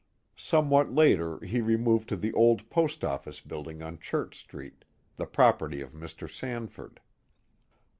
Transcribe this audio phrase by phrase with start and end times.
[0.39, 4.83] Somewhat later he removed to the old post office building on Church Street,
[5.15, 6.27] the property of Mr.
[6.27, 6.99] Sanford.